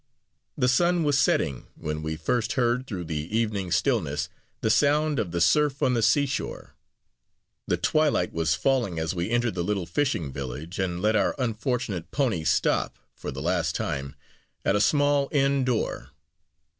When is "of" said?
5.19-5.29